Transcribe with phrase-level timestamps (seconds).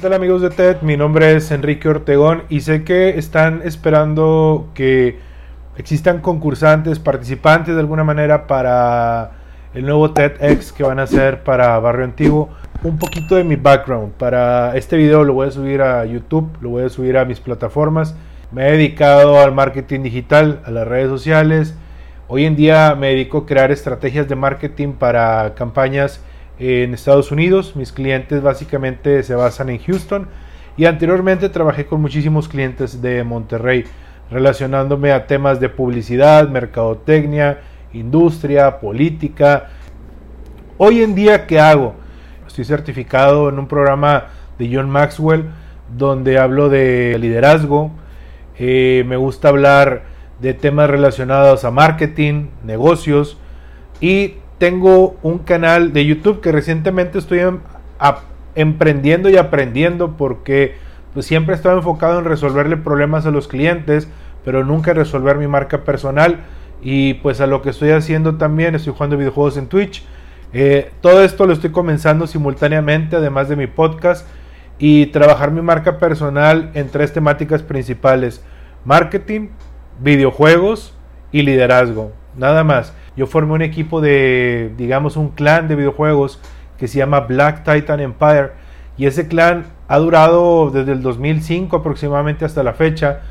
[0.00, 0.82] tal amigos de TED?
[0.82, 5.18] Mi nombre es Enrique Ortegón y sé que están esperando que
[5.76, 9.32] existan concursantes, participantes de alguna manera para
[9.74, 12.50] el nuevo TEDx que van a hacer para Barrio Antiguo.
[12.84, 14.12] Un poquito de mi background.
[14.12, 17.40] Para este video lo voy a subir a YouTube, lo voy a subir a mis
[17.40, 18.14] plataformas.
[18.52, 21.74] Me he dedicado al marketing digital, a las redes sociales.
[22.28, 26.20] Hoy en día me dedico a crear estrategias de marketing para campañas
[26.58, 27.76] en Estados Unidos.
[27.76, 30.28] Mis clientes básicamente se basan en Houston
[30.76, 33.84] y anteriormente trabajé con muchísimos clientes de Monterrey
[34.30, 37.60] relacionándome a temas de publicidad, mercadotecnia,
[37.92, 39.70] industria, política.
[40.76, 41.94] Hoy en día, ¿qué hago?
[42.46, 44.26] Estoy certificado en un programa
[44.58, 45.46] de John Maxwell
[45.96, 47.90] donde hablo de liderazgo.
[48.58, 50.04] Eh, me gusta hablar
[50.40, 53.38] de temas relacionados a marketing, negocios
[54.00, 57.60] y tengo un canal de YouTube que recientemente estoy em,
[58.54, 60.74] emprendiendo y aprendiendo porque
[61.14, 64.08] pues, siempre he estado enfocado en resolverle problemas a los clientes,
[64.44, 66.40] pero nunca resolver mi marca personal.
[66.80, 70.04] Y pues a lo que estoy haciendo también, estoy jugando videojuegos en Twitch.
[70.52, 74.26] Eh, todo esto lo estoy comenzando simultáneamente, además de mi podcast,
[74.78, 78.44] y trabajar mi marca personal en tres temáticas principales.
[78.84, 79.48] Marketing,
[80.00, 80.94] videojuegos
[81.32, 82.12] y liderazgo.
[82.36, 86.40] Nada más yo formé un equipo de, digamos, un clan de videojuegos
[86.78, 88.52] que se llama Black Titan Empire.
[88.96, 93.22] Y ese clan ha durado desde el 2005 aproximadamente hasta la fecha.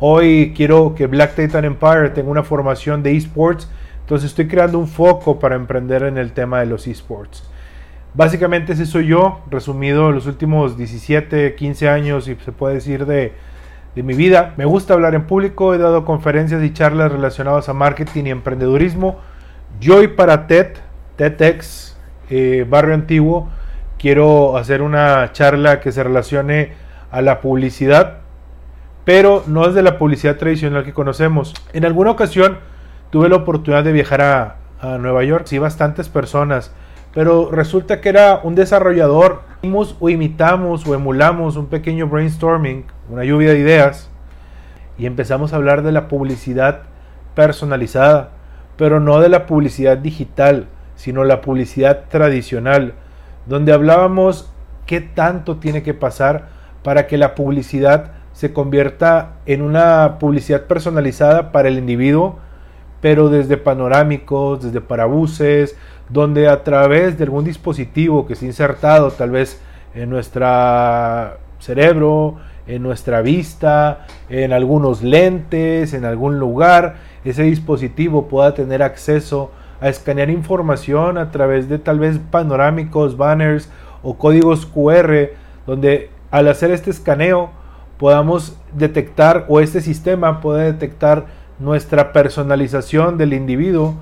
[0.00, 3.70] Hoy quiero que Black Titan Empire tenga una formación de esports.
[4.00, 7.48] Entonces estoy creando un foco para emprender en el tema de los esports.
[8.14, 13.32] Básicamente ese soy yo, resumido los últimos 17, 15 años y se puede decir de,
[13.94, 14.54] de mi vida.
[14.56, 19.18] Me gusta hablar en público, he dado conferencias y charlas relacionadas a marketing y emprendedurismo.
[19.80, 20.74] Yo hoy para TED,
[21.16, 21.96] TEDx,
[22.28, 23.48] eh, Barrio Antiguo,
[23.98, 26.72] quiero hacer una charla que se relacione
[27.10, 28.18] a la publicidad,
[29.04, 31.54] pero no es de la publicidad tradicional que conocemos.
[31.72, 32.58] En alguna ocasión
[33.10, 36.72] tuve la oportunidad de viajar a, a Nueva York, sí, bastantes personas,
[37.12, 43.50] pero resulta que era un desarrollador, o imitamos o emulamos un pequeño brainstorming una lluvia
[43.50, 44.10] de ideas
[44.96, 46.82] y empezamos a hablar de la publicidad
[47.34, 48.30] personalizada,
[48.76, 52.94] pero no de la publicidad digital, sino la publicidad tradicional,
[53.46, 54.52] donde hablábamos
[54.86, 56.48] qué tanto tiene que pasar
[56.82, 62.38] para que la publicidad se convierta en una publicidad personalizada para el individuo,
[63.00, 65.76] pero desde panorámicos, desde parabuses,
[66.08, 69.60] donde a través de algún dispositivo que ha insertado tal vez
[69.94, 70.46] en nuestro
[71.58, 79.50] cerebro, en nuestra vista, en algunos lentes, en algún lugar, ese dispositivo pueda tener acceso
[79.80, 83.70] a escanear información a través de tal vez panorámicos, banners
[84.02, 85.30] o códigos QR,
[85.66, 87.50] donde al hacer este escaneo
[87.98, 91.26] podamos detectar o este sistema pueda detectar
[91.60, 93.96] nuestra personalización del individuo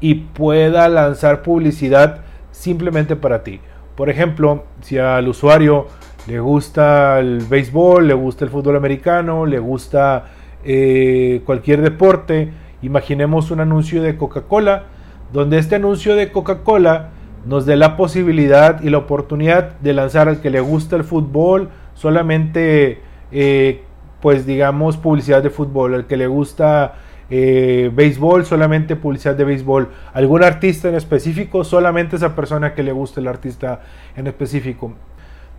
[0.00, 2.20] y pueda lanzar publicidad
[2.50, 3.60] simplemente para ti.
[3.96, 5.86] Por ejemplo, si al usuario
[6.26, 10.26] le gusta el béisbol, le gusta el fútbol americano, le gusta
[10.64, 12.52] eh, cualquier deporte.
[12.82, 14.84] Imaginemos un anuncio de Coca-Cola,
[15.32, 17.10] donde este anuncio de Coca-Cola
[17.46, 21.68] nos dé la posibilidad y la oportunidad de lanzar al que le gusta el fútbol
[21.94, 23.82] solamente, eh,
[24.20, 26.94] pues digamos, publicidad de fútbol, al que le gusta
[27.30, 32.92] eh, béisbol, solamente publicidad de béisbol, algún artista en específico, solamente esa persona que le
[32.92, 33.80] gusta el artista
[34.16, 34.92] en específico.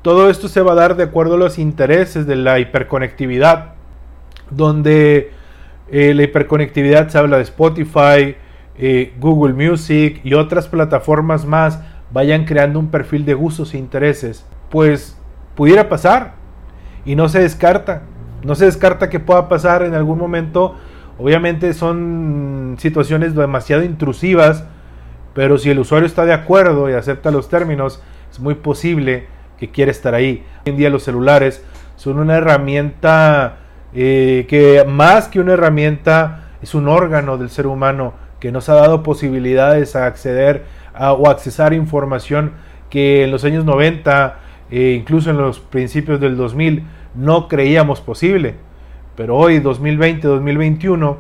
[0.02, 3.74] Todo esto se va a dar de acuerdo a los intereses de la hiperconectividad,
[4.52, 5.32] donde
[5.90, 8.36] eh, la hiperconectividad se habla de Spotify,
[8.78, 11.80] eh, Google Music y otras plataformas más
[12.12, 14.46] vayan creando un perfil de gustos e intereses.
[14.70, 15.18] Pues
[15.56, 16.34] pudiera pasar
[17.06, 18.04] y no se descarta.
[18.44, 20.76] No se descarta que pueda pasar en algún momento.
[21.18, 24.66] Obviamente son situaciones demasiado intrusivas,
[25.34, 28.02] pero si el usuario está de acuerdo y acepta los términos,
[28.32, 29.28] es muy posible
[29.58, 30.44] que quiere estar ahí.
[30.66, 31.64] Hoy en día los celulares
[31.96, 33.58] son una herramienta
[33.94, 38.74] eh, que más que una herramienta es un órgano del ser humano que nos ha
[38.74, 42.52] dado posibilidades a acceder a, o accesar información
[42.90, 44.40] que en los años 90,
[44.70, 46.84] e incluso en los principios del 2000,
[47.16, 48.56] no creíamos posible.
[49.16, 51.18] Pero hoy, 2020, 2021,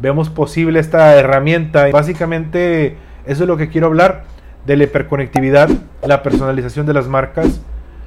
[0.00, 1.88] vemos posible esta herramienta.
[1.92, 2.96] Básicamente,
[3.26, 4.24] eso es lo que quiero hablar
[4.66, 5.68] de la hiperconectividad,
[6.02, 7.60] la personalización de las marcas,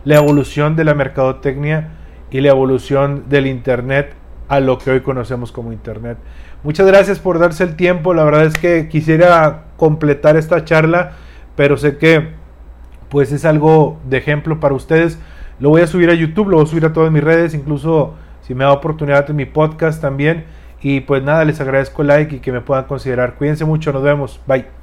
[0.04, 1.92] la evolución de la mercadotecnia
[2.30, 4.14] y la evolución del Internet
[4.48, 6.18] a lo que hoy conocemos como Internet.
[6.64, 8.14] Muchas gracias por darse el tiempo.
[8.14, 11.14] La verdad es que quisiera completar esta charla,
[11.56, 12.30] pero sé que
[13.10, 15.18] pues es algo de ejemplo para ustedes.
[15.60, 18.16] Lo voy a subir a YouTube, lo voy a subir a todas mis redes, incluso
[18.42, 20.46] si me da oportunidad en mi podcast también.
[20.82, 23.36] Y pues nada, les agradezco el like y que me puedan considerar.
[23.36, 24.40] Cuídense mucho, nos vemos.
[24.48, 24.81] Bye.